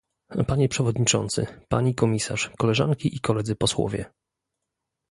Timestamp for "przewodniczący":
0.69-1.47